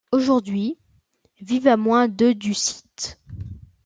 Aujourd'hui, 0.11 0.79
vivent 1.41 1.67
à 1.67 1.77
moins 1.77 2.07
de 2.07 2.31
du 2.31 2.55
site. 2.55 3.21